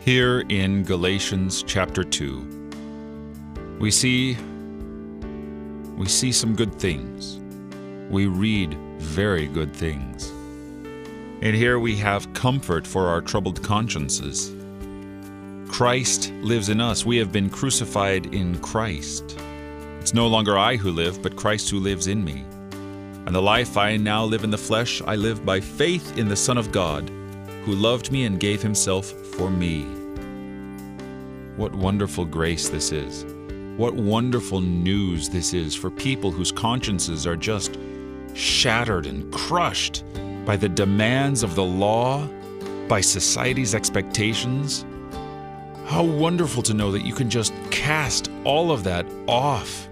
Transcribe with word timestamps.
Here 0.00 0.46
in 0.48 0.82
Galatians 0.84 1.62
chapter 1.62 2.02
2, 2.02 3.76
we 3.78 3.90
see 3.90 4.34
we 5.98 6.06
see 6.06 6.32
some 6.32 6.56
good 6.56 6.74
things. 6.76 7.38
We 8.08 8.24
read 8.24 8.72
very 8.98 9.46
good 9.46 9.74
things. 9.74 10.30
And 11.42 11.54
here 11.54 11.78
we 11.78 11.96
have 11.96 12.32
comfort 12.32 12.86
for 12.86 13.08
our 13.08 13.20
troubled 13.20 13.62
consciences. 13.62 14.50
Christ 15.68 16.32
lives 16.40 16.70
in 16.70 16.80
us. 16.80 17.04
We 17.04 17.18
have 17.18 17.30
been 17.30 17.50
crucified 17.50 18.34
in 18.34 18.58
Christ. 18.60 19.38
It's 20.00 20.14
no 20.14 20.28
longer 20.28 20.56
I 20.56 20.76
who 20.76 20.92
live, 20.92 21.20
but 21.20 21.36
Christ 21.36 21.68
who 21.68 21.78
lives 21.78 22.06
in 22.06 22.24
me. 22.24 22.46
And 23.26 23.34
the 23.34 23.42
life 23.42 23.76
I 23.76 23.98
now 23.98 24.24
live 24.24 24.44
in 24.44 24.50
the 24.50 24.56
flesh, 24.56 25.02
I 25.02 25.16
live 25.16 25.44
by 25.44 25.60
faith 25.60 26.16
in 26.16 26.26
the 26.26 26.36
Son 26.36 26.56
of 26.56 26.72
God, 26.72 27.10
who 27.70 27.76
loved 27.76 28.10
me 28.10 28.24
and 28.24 28.40
gave 28.40 28.60
himself 28.60 29.12
for 29.12 29.48
me. 29.48 29.84
What 31.56 31.72
wonderful 31.72 32.24
grace 32.24 32.68
this 32.68 32.90
is. 32.90 33.24
What 33.76 33.94
wonderful 33.94 34.60
news 34.60 35.28
this 35.28 35.54
is 35.54 35.76
for 35.76 35.88
people 35.88 36.32
whose 36.32 36.50
consciences 36.50 37.28
are 37.28 37.36
just 37.36 37.78
shattered 38.34 39.06
and 39.06 39.32
crushed 39.32 40.02
by 40.44 40.56
the 40.56 40.68
demands 40.68 41.44
of 41.44 41.54
the 41.54 41.62
law, 41.62 42.26
by 42.88 43.00
society's 43.00 43.72
expectations. 43.72 44.84
How 45.86 46.02
wonderful 46.02 46.64
to 46.64 46.74
know 46.74 46.90
that 46.90 47.06
you 47.06 47.14
can 47.14 47.30
just 47.30 47.52
cast 47.70 48.32
all 48.42 48.72
of 48.72 48.82
that 48.82 49.06
off 49.28 49.88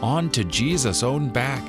onto 0.00 0.44
Jesus' 0.44 1.02
own 1.02 1.28
back, 1.28 1.64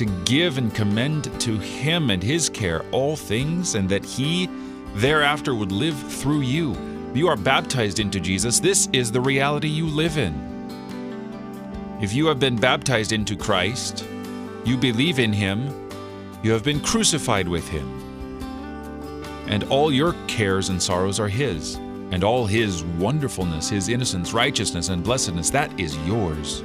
to 0.00 0.06
give 0.24 0.56
and 0.56 0.74
commend 0.74 1.24
to 1.38 1.58
Him 1.58 2.08
and 2.08 2.22
His 2.22 2.48
care 2.48 2.82
all 2.90 3.16
things, 3.16 3.74
and 3.74 3.86
that 3.90 4.02
He 4.02 4.48
thereafter 4.94 5.54
would 5.54 5.72
live 5.72 5.94
through 6.10 6.40
you. 6.40 6.74
You 7.12 7.28
are 7.28 7.36
baptized 7.36 8.00
into 8.00 8.18
Jesus. 8.18 8.60
This 8.60 8.88
is 8.94 9.12
the 9.12 9.20
reality 9.20 9.68
you 9.68 9.84
live 9.84 10.16
in. 10.16 10.32
If 12.00 12.14
you 12.14 12.26
have 12.28 12.40
been 12.40 12.56
baptized 12.56 13.12
into 13.12 13.36
Christ, 13.36 14.06
you 14.64 14.78
believe 14.78 15.18
in 15.18 15.34
Him, 15.34 15.68
you 16.42 16.50
have 16.52 16.64
been 16.64 16.80
crucified 16.80 17.46
with 17.46 17.68
Him. 17.68 17.86
And 19.48 19.64
all 19.64 19.92
your 19.92 20.14
cares 20.28 20.70
and 20.70 20.82
sorrows 20.82 21.20
are 21.20 21.28
His, 21.28 21.74
and 22.10 22.24
all 22.24 22.46
His 22.46 22.84
wonderfulness, 22.84 23.68
His 23.68 23.90
innocence, 23.90 24.32
righteousness, 24.32 24.88
and 24.88 25.04
blessedness, 25.04 25.50
that 25.50 25.78
is 25.78 25.94
yours. 26.06 26.64